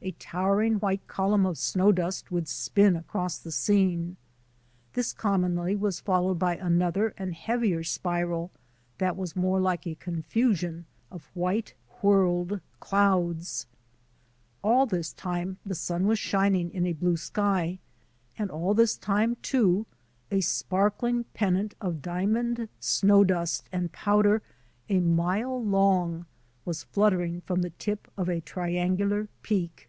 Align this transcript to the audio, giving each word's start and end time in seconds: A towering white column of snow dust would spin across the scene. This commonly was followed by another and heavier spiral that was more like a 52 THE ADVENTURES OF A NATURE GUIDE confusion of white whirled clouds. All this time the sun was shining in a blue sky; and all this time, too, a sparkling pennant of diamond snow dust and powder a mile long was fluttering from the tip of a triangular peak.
A 0.00 0.12
towering 0.12 0.74
white 0.76 1.04
column 1.08 1.44
of 1.44 1.58
snow 1.58 1.90
dust 1.90 2.30
would 2.30 2.46
spin 2.46 2.94
across 2.94 3.36
the 3.36 3.50
scene. 3.50 4.16
This 4.92 5.12
commonly 5.12 5.74
was 5.74 5.98
followed 5.98 6.38
by 6.38 6.54
another 6.56 7.12
and 7.18 7.34
heavier 7.34 7.82
spiral 7.82 8.52
that 8.98 9.16
was 9.16 9.34
more 9.34 9.58
like 9.58 9.88
a 9.88 9.96
52 9.96 9.96
THE 9.98 9.98
ADVENTURES 9.98 10.22
OF 10.22 10.22
A 10.22 10.42
NATURE 10.46 10.46
GUIDE 10.46 10.84
confusion 10.84 10.86
of 11.10 11.30
white 11.36 11.74
whirled 12.00 12.60
clouds. 12.78 13.66
All 14.62 14.86
this 14.86 15.12
time 15.12 15.58
the 15.66 15.74
sun 15.74 16.06
was 16.06 16.20
shining 16.20 16.70
in 16.72 16.86
a 16.86 16.92
blue 16.92 17.16
sky; 17.16 17.80
and 18.38 18.52
all 18.52 18.74
this 18.74 18.96
time, 18.96 19.34
too, 19.42 19.84
a 20.30 20.40
sparkling 20.40 21.24
pennant 21.34 21.74
of 21.80 22.00
diamond 22.02 22.68
snow 22.78 23.24
dust 23.24 23.68
and 23.72 23.90
powder 23.90 24.42
a 24.88 25.00
mile 25.00 25.62
long 25.62 26.26
was 26.64 26.84
fluttering 26.84 27.40
from 27.40 27.62
the 27.62 27.70
tip 27.70 28.06
of 28.16 28.28
a 28.28 28.40
triangular 28.42 29.26
peak. 29.42 29.86